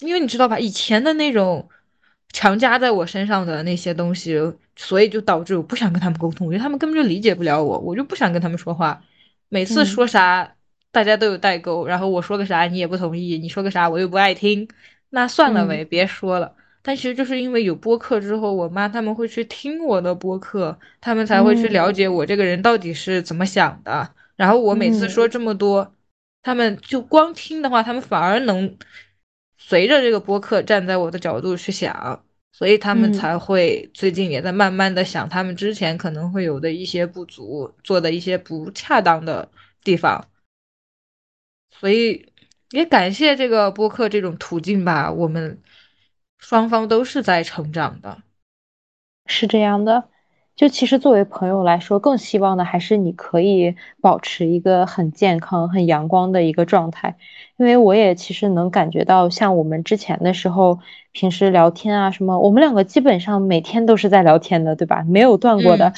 [0.00, 1.68] 因为你知道吧，以前的那种
[2.32, 4.38] 强加在我身上的那些东西，
[4.76, 9.02] 所以就导致我不想跟他们沟通，我觉得他们根本就理解不了我，我就不想跟他们说话，
[9.48, 10.56] 每次说啥
[10.92, 14.68] 大家都有代沟，然后我说个啥你也不同意，你说个啥我又不爱听，
[15.10, 16.54] 那算了呗，别说了。
[16.84, 24.12] 但其实就是因为有播客之后，我妈他们会去听我的播客，他们才会去了解我这个人到底是怎么想的。
[24.34, 25.94] 然后我每次说这么多，
[26.42, 28.76] 他们就光听的话，他们反而能
[29.56, 39.48] 随着这个播客站在我的角度去想，所以他们才会最近也在慢慢的想他们之前可能会有的一些不足，做的一些不恰当的
[39.84, 40.26] 地方。
[41.70, 42.26] 所以
[42.70, 45.62] 也感谢这个播客这种途径吧，我们。
[46.42, 48.18] 双方都是在成长的，
[49.26, 50.08] 是这样的。
[50.56, 57.16] 就其实作为朋友来说，更希望的还是你可以保持一个很健康、很阳光的一个状态。
[57.56, 60.80] 因为我也其实能感觉到，像我们之前的时候，
[61.12, 65.04] 平时聊天啊什么，我们两个基本上每天都是在聊天的，对吧？
[65.04, 65.92] 没有断过的。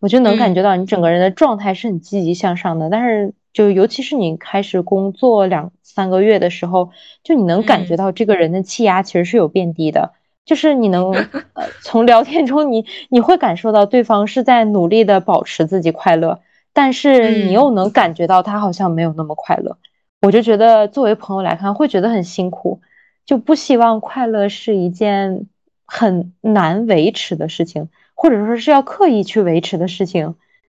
[0.00, 2.88] 我就能感觉到你整个人的状态是很积极向上的。
[2.88, 6.90] 但是，就尤其是你开始工作两三个月的时候，
[7.22, 10.12] 就你能感觉到这个人的气压其实是有变低的。
[10.44, 11.12] 就是你能
[11.54, 16.40] 呃从聊天中，你你会感受到对方是在努力的保持自己快乐，
[16.72, 19.78] 但是你又能感觉到他好像没有那么快乐。
[20.22, 22.80] 我就觉得作为朋友来看，会觉得很辛苦，
[23.24, 25.46] 就不希望快乐是一件
[25.84, 27.88] 很难维持的事情。
[28.14, 30.34] 或者说是要刻意去维持的事情，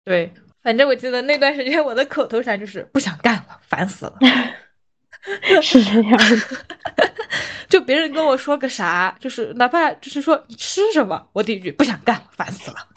[0.05, 0.31] 对，
[0.63, 4.19] 反正我记得那段时间我的口头禅就是不想干了，烦死了，
[5.63, 6.25] 是这样的。
[7.69, 12.77] 就别人跟我说个啥，就是哪怕就是说你吃什么，我第一句不想干了，烦死了。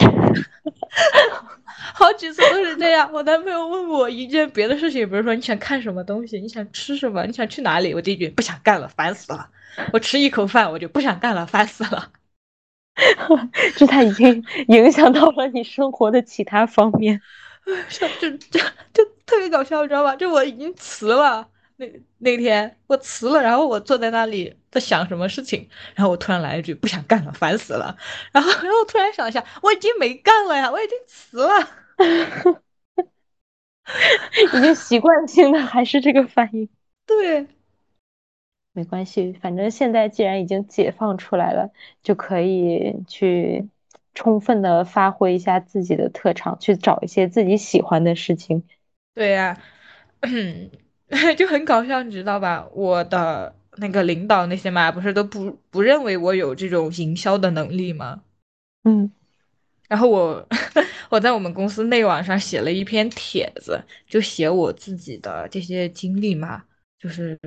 [1.94, 3.12] 好几次都是这样。
[3.14, 9.50] 我男朋友问我一件别的事情，比如说你想看什么东西，你想吃什么，你想去哪里，我第一句不想干了，烦死了。
[9.92, 12.10] 我吃一口饭，我就不想干了，烦死了。
[13.76, 17.22] 就他已经影响到了你生活的其他方面，
[17.90, 18.60] 就就就
[18.94, 20.16] 就特别搞笑，你知道吧？
[20.16, 21.86] 就我已经辞了，那
[22.20, 27.98] 那天我辞了，然后我坐在那里在想什么事情，然后我突然来一句不想干了，烦死了。
[28.32, 31.70] 然后然后突然想一下，我已经没干了呀，我已经辞了，
[34.56, 36.68] 已经习惯性的还是这个反应，
[37.06, 37.48] 对。
[38.76, 41.70] 没关系，反正现在既然已经解放出来了，
[42.02, 43.70] 就可以去
[44.14, 48.64] 充分的发挥一下自己的特长，去找一些自己喜欢的事情。
[49.16, 49.60] 对呀，
[51.38, 52.68] 就很搞笑，你知道吧？
[52.74, 58.24] 我的那个领导那些嘛，不是都不不认为我有这种营销的能力吗？
[58.84, 59.12] 嗯，
[59.88, 60.48] 然后我
[61.10, 66.64] 我在我们公司内网上写了一篇帖子，就写我自己的这些经历嘛，
[67.00, 67.40] 就是。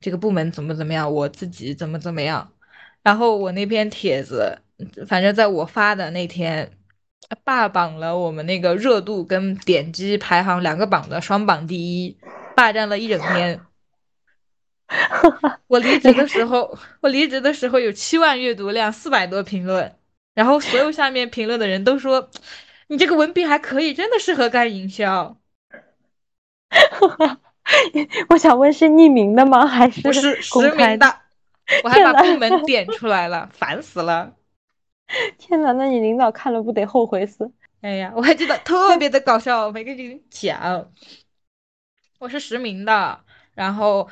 [0.00, 2.52] 这个部门怎么怎么样，我自己怎么怎么样，
[3.04, 4.58] 然后我那篇帖子，
[5.06, 6.72] 反正在我发的那天，
[7.44, 12.16] 霸榜了我们那个热度跟点击排行两个榜的双榜第一，
[12.56, 13.60] 霸占了一整天。
[15.68, 19.94] 我离职的时候，我离职的时候有七万阅读量，四百多评论，
[20.34, 22.30] 然后所有下面评论的人都说，
[22.88, 25.36] 你这个文笔还可以，真的适合干营销。
[28.28, 29.66] 我想问是匿名的吗？
[29.66, 31.20] 还是不是实名的？
[31.84, 34.34] 我还把部门 点出来了，烦死了！
[35.38, 37.50] 天哪，那你领导看了不得后悔死？
[37.80, 40.90] 哎呀，我还记得特 别的搞笑，我没跟你讲，
[42.18, 43.20] 我是实名的，
[43.54, 44.08] 然后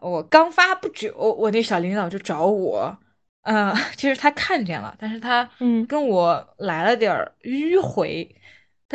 [0.00, 2.96] 我刚发不久，我那小领导就找我，
[3.42, 7.12] 嗯， 其实他看见了，但是他嗯跟我来了点
[7.42, 8.34] 迂回。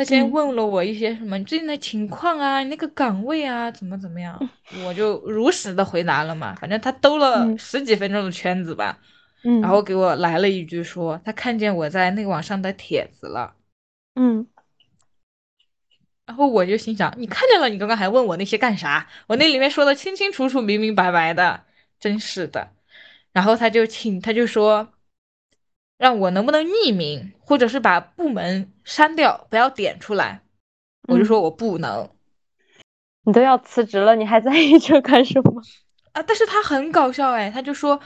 [0.00, 4.48] 他先问了我一些什么最近的情况啊，你那个岗位啊怎么怎么样，
[4.86, 6.54] 我就如实的回答了嘛。
[6.54, 8.98] 反正他兜了十几分钟的圈子吧，
[9.44, 13.52] 嗯，然后给我来了一句说他看见我在那个网上的帖子了，
[14.14, 14.46] 嗯，
[16.24, 19.06] 然后我就心想你看见了，你刚刚还问我那些干啥？
[19.26, 21.64] 我那里面说的清清楚楚、明明白白的，
[22.00, 22.70] 真是的。
[23.34, 24.88] 然后他就请他就说。
[26.00, 30.40] 让我能不能匿名，或者是把部门删掉，不要点出来？
[31.06, 32.08] 我就说我不能。
[33.24, 35.60] 你都要辞职了，你还在意这干什么？
[36.12, 36.22] 啊！
[36.22, 38.00] 但是他很搞笑哎，他就说，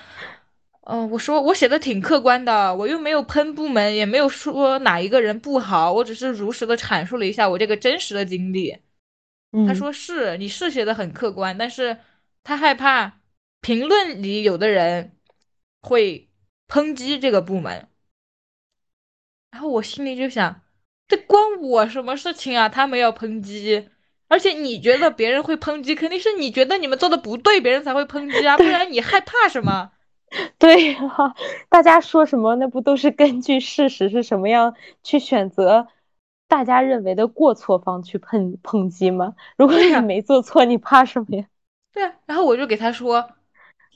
[0.88, 8.76] 嗯，我说我写的挺客观的，我又没有喷部门，也没有说哪一个人不好，我只是如实的阐述了一下我这个真实的经历。
[9.68, 11.98] 他说是，你是写的很客观，但是
[12.42, 13.20] 他害怕
[13.60, 15.12] 评论里有的人
[15.80, 16.28] 会
[16.68, 17.88] 抨击这个部门。
[19.50, 20.62] 然后我心里就想，
[21.06, 22.68] 这关我什么事情啊？
[22.68, 23.88] 他们要抨击。
[24.26, 29.92] 而且你觉得别人会抨击，肯定是你觉得你们做的不对，别人才会抨击啊，不然你害怕什么？
[30.58, 31.00] 对呀，
[31.68, 35.86] 大家说什么，那不都是根据事实是什么样去选择
[36.48, 39.36] 大家认为的过错方去抨抨击吗？
[39.56, 41.46] 如果你没做错，你怕什么呀？
[41.92, 43.30] 对啊，然后我就给他说，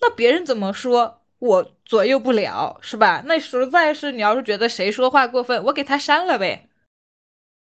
[0.00, 3.22] 那别人怎么说我左右不了，是吧？
[3.26, 6.68] 那实在是你要是觉得谁说话过分，我给他删了呗。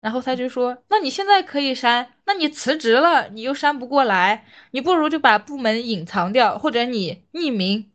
[0.00, 7.90] 然后他就说：“那你现在可以删，那你辞职了，你又删不过来，你不如就把部门隐藏掉，或者你匿名。”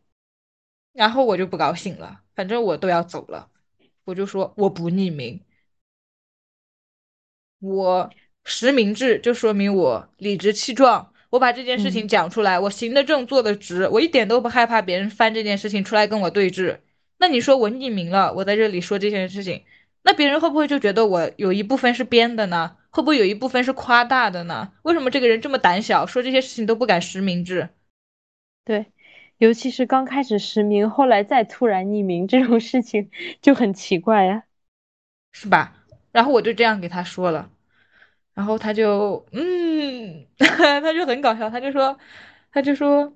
[0.92, 3.50] 然后我就不高兴了，反正我都要走了，
[4.04, 5.42] 我就说我不匿名，
[7.60, 8.12] 我
[8.44, 16.78] 实名制，就说明我理直气壮，我把这件事情讲出来，我行得正，坐得直，我一点都不害怕别人翻这件事情出来跟我对峙。
[17.18, 19.64] 那你说我匿名了，我在这里说这件事情。
[20.04, 22.78] 那别人会不会就觉得我有一部分是编的呢？
[22.92, 24.74] 会不会有一部分是夸大的呢？
[24.84, 27.70] 为什么这个人这么胆小，说这些事情都不敢实名制？
[28.64, 28.86] 对，
[29.40, 33.10] 尤其是刚开始实名，后来再突然匿名，这种事情
[33.42, 34.44] 就很奇怪呀，
[35.32, 35.84] 是吧？
[36.12, 37.50] 然后我就这样给他说了，
[38.34, 41.98] 然后他就嗯， 他就很搞笑，他就说，
[42.52, 43.14] 他就说。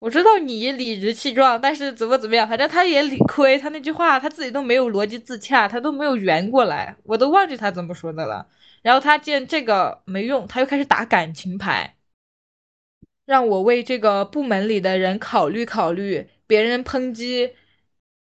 [0.00, 3.58] 我知道你理直气壮，但是怎么怎么样，反正他也理亏。
[3.58, 8.46] 他那句话他自己都没有逻辑自洽，他都没有圆过来，我都忘记他怎么说的了。
[8.82, 11.96] 然后他见这个没用，他又开始打感情牌，
[13.26, 16.28] 让我为这个部门里的人考虑考虑。
[16.46, 17.54] 别人抨击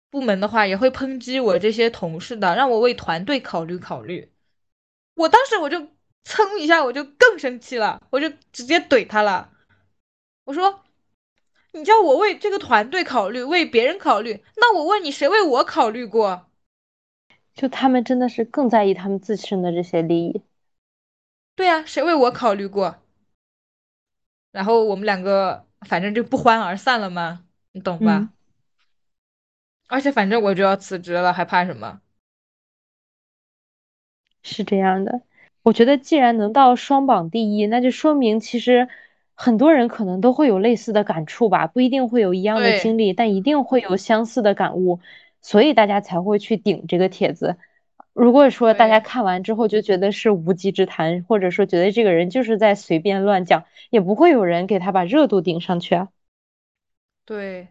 [0.09, 4.30] 部门的话，也会抨击我这些同事的，让我为团队考虑考虑。
[5.15, 5.79] 我当时我就
[6.23, 9.51] 噌一下，我就更生气了，我就直接怼他了，
[10.45, 10.83] 我说。
[11.73, 16.49] 你叫我为这个团队考虑，为别人考虑，那我问你，谁为我考虑过？
[17.55, 20.43] 就他们真的是更在意他们自身的这些利益。
[21.55, 22.97] 对呀，谁为我考虑过？
[24.51, 27.45] 然后我们两个反正就不欢而散了吗？
[27.71, 28.33] 你懂吧？
[29.87, 32.01] 而且反正我就要辞职了，还怕什么？
[34.43, 35.21] 是这样的，
[35.63, 38.87] 我觉得既然能到双榜第一，那就说明其实。
[39.33, 44.99] 很多人可能都会有类似的感触吧，不一定会有一样的经历，但一定会有相似的感悟，
[45.41, 47.57] 所以大家才会去顶这个帖子。
[48.13, 56.09] 如果说大家看完之后就觉得是无稽之谈，或者说觉得这个人就是在随便乱讲，也不会有人给他把热度顶上去啊。
[57.25, 57.69] 对，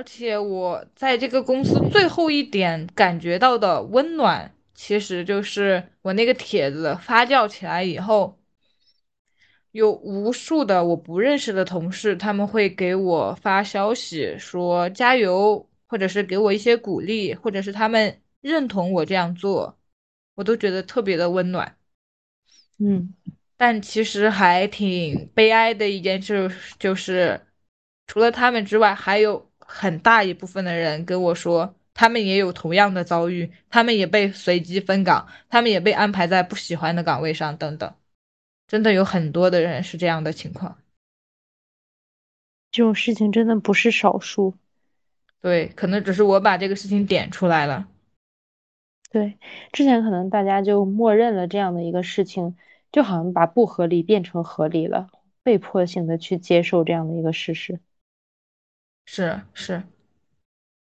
[0.00, 8.38] 而且我在这个公司最后一点感觉到的温暖，其实就是我那个帖子发酵起来以后。
[9.72, 19.78] 有无数的我不认识的同事，他们会给我发消息说加油，或者是给我一些鼓励，或者是他们认同我这样做，
[20.34, 21.76] 我都觉得特别的温暖。
[22.78, 23.14] 嗯，
[23.58, 27.42] 但其实还挺悲哀的一件事就是，
[28.06, 37.94] 除了他们之外，还有很大一部分的人跟我说，他们也有同样的遭遇，他们也被随机分岗，他们也被安排在不喜欢的岗位上，等等。
[38.66, 40.78] 真的有很多的人是这样的情况，
[42.70, 44.54] 这种事情真的不是少数。
[45.40, 47.88] 对，可能只是我把这个事情点出来了。
[49.10, 49.38] 对，
[49.72, 52.56] 之前可能大家就默认了这样的一个事情，
[52.92, 55.08] 就好像把不合理变成合理了，
[55.42, 57.80] 被迫性的去接受这样的一个事实。
[59.12, 59.82] 是是，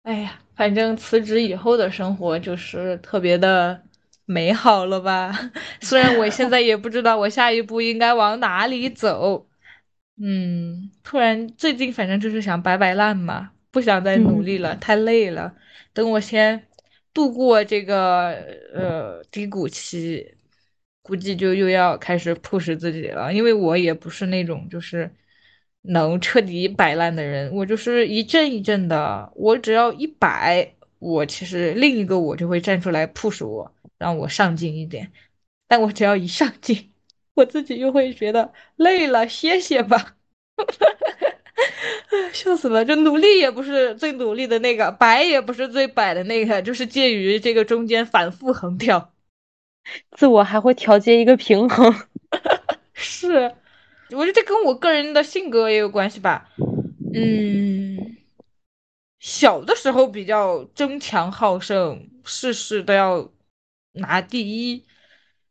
[0.03, 3.82] 哎呀，反正辞职以后的生活就是特别的。
[4.28, 5.51] 美好了吧？
[5.82, 9.45] 虽然我现在也不知道我下一步应该往哪里走。
[10.20, 15.53] 嗯，突然最近反正就是想摆摆烂嘛，不想再努力了，太累了。
[15.93, 16.66] 等我先
[17.13, 18.30] 度过这个
[18.74, 20.26] 呃低谷期，
[21.03, 23.32] 估计就又要开始 push 自己了。
[23.32, 25.11] 因为我也不是那种就是
[25.88, 29.31] 能彻底摆烂的人，我就是一阵一阵的。
[29.36, 33.71] 我只要一摆，我其实另一个我就会站出来 push 我。
[33.97, 35.13] 让我上进一点，
[35.69, 36.91] 但我只要一上进，
[37.33, 40.17] 我自己又会觉得累了，歇歇吧，
[42.33, 42.83] 笑死了。
[42.83, 49.13] 就努力也不是最努力的那个，摆也不是最摆的那个，就是介于这个中间反复横跳。
[50.11, 51.95] 自我还会调节一个平衡。
[52.93, 53.55] 是，
[54.12, 56.49] 我觉得这跟我个人的性格也有关系吧。
[57.14, 58.18] 嗯，
[59.20, 63.32] 小的时候比较争强好胜，事事都要
[63.93, 64.86] 拿第一。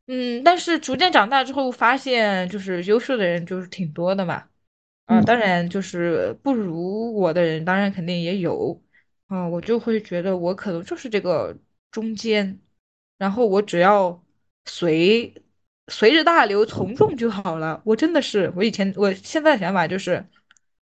[0.06, 4.44] 嗯，但是逐渐长大之后，发现就是优秀的人就是挺多的嘛。
[5.06, 8.82] 啊，当然就是不如我的人，当然肯定也有。
[9.26, 11.56] 啊，我就会觉得我可能就是这个
[11.90, 12.60] 中间，
[13.18, 14.22] 然后我只要
[14.66, 15.34] 随
[15.88, 17.82] 随着大流从众就好了。
[17.84, 20.26] 我真的是，我以前我现在的想法就是，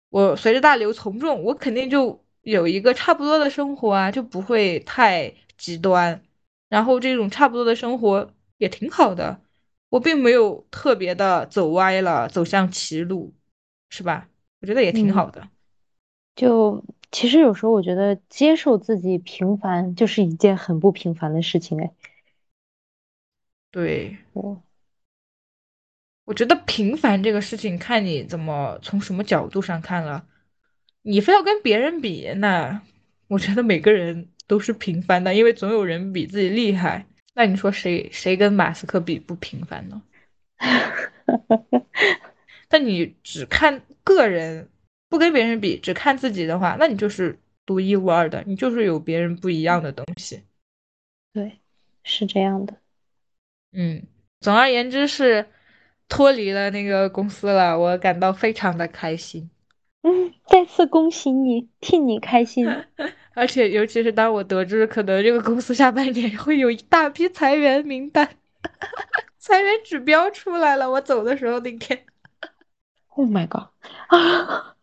[0.10, 6.22] 我随着大流从众，我肯定就有一个差不多的生活啊，就不会太极端。
[6.70, 9.40] 然后这种差不多的生活也挺好的，
[9.90, 13.34] 我并没有特别的走歪了，走向歧路，
[13.90, 14.28] 是吧？
[14.62, 15.48] 我觉得也挺好的。
[16.36, 21.94] 就其实有时候我觉得接受自己平凡就是一件很不平凡的事情哎。
[23.72, 24.62] 对，我
[26.26, 30.28] 我觉得平凡这个事情看你怎么从什么角度上看了。
[31.02, 32.82] 你非要跟别人比，那
[33.28, 37.06] 我觉得每个人都是平凡的，因为总有人比自己厉害。
[37.34, 40.02] 那你说谁谁跟马斯克比不平凡呢？
[42.68, 44.70] 但你只看个人。
[45.08, 50.42] 不跟别人比，只看自己的话，那你就是独一无二的，你就是有别人不一样的东西。
[51.32, 51.60] 对，
[52.04, 52.76] 是这样的。
[53.72, 54.04] 嗯，
[54.42, 55.48] 总而言之是
[56.08, 59.50] 脱离了那个公司了，我感到非常的开心。
[60.04, 62.68] 嗯，再次恭喜你，替你开心。
[63.34, 68.30] 而且，尤其是当我得知可能这个公司下半年会有一大批裁员名单，
[69.38, 72.06] 裁员指标出来了，我走的时候那天
[73.10, 73.64] ，Oh my god！
[74.08, 74.76] 啊。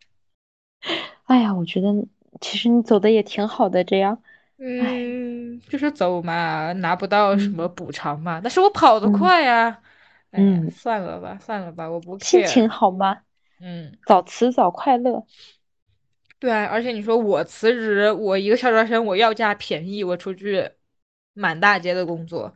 [1.27, 1.89] 哎呀，我觉得
[2.41, 4.19] 其实你走的也挺好的，这样，
[4.59, 9.83] 嗯，就是走嘛，拿不到什么补偿嘛，但是我跑得快呀，嗯，
[10.71, 13.23] 算了吧，算了吧，我不心情好吗？
[13.61, 15.27] 嗯，早辞早快乐。
[16.39, 20.71] 对啊，而且你说我辞职，我一个校招生，我要价便宜，我出去
[21.35, 22.53] 满大街的工作，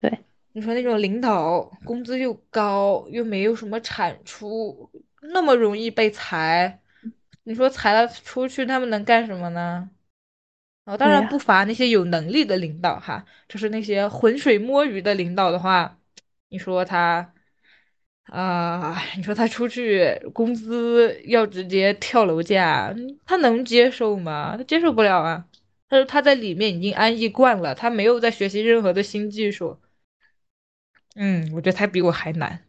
[0.00, 4.90] 对，你说那种领导工资又高，又没有什么产出，
[5.20, 6.80] 那么容易被裁。
[7.44, 9.88] 你说裁了出去，他们能干什么呢？
[10.84, 15.95] 哦，当然不乏那些有能力的领导哈，就是那些浑水摸鱼的领导的话，
[16.48, 17.32] 你说他
[18.24, 22.94] 啊，你说他出去工资要直接跳楼价，
[23.24, 24.56] 他能接受吗？
[24.56, 25.46] 他接受不了啊。
[25.88, 29.78] 他说他在里面已经安逸惯了，他没有在学习任何的新技术。
[31.14, 32.64] 嗯，我觉得他比我还难。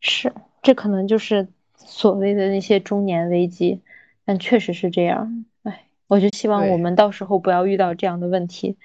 [0.00, 1.48] 是，这可能就是。
[1.82, 3.80] 所谓的那些中年危机，
[4.26, 5.46] 但确实是这样。
[5.62, 8.76] 哎，我就希望我们到时候不要遇到这样的问题。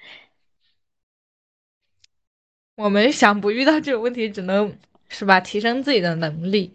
[2.76, 6.74] 我们想不遇到这种问题，只能是吧，提升自己的能力。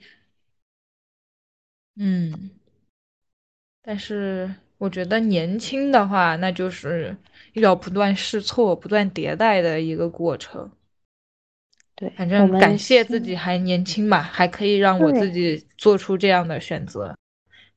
[1.95, 2.49] 嗯，
[3.83, 7.15] 但是我觉得年轻的话，那就是
[7.53, 10.71] 要不断试错、不断迭代的一个过程。
[11.93, 17.15] 对，反正感谢自己还年轻嘛，还可以让我自己做出这样的选择。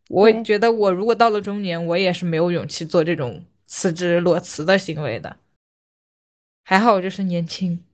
[0.09, 5.37] 我觉得我如果到了中年，我也是没有勇气做这种辞职裸辞的行为的。
[6.63, 7.85] 还好我就是年轻，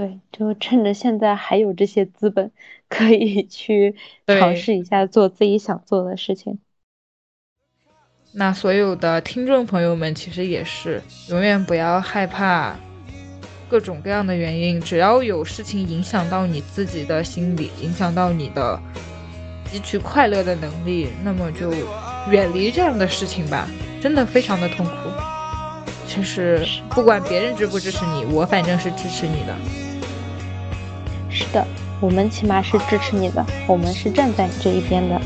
[0.00, 2.50] 对，就趁着现在还有这些资本，
[2.88, 3.94] 可以去
[4.26, 6.58] 尝试一下做自己想做的事情。
[8.32, 12.76] 那所有的听众朋友们，其实也是永远不要害怕。
[13.68, 18.80] 各种各样的原因，只要有事情影响到你自己的心理，影响到你的
[19.70, 21.70] 汲取快乐的能力，那么就
[22.30, 23.68] 远离这样的事情吧。
[24.00, 24.92] 真的非常的痛苦。
[26.06, 29.54] 其实不管别人支不支持你，我反正是支持你的。
[31.30, 31.66] 是的，
[32.00, 35.20] 我们起码是支持你的，我们是站在你这一边的。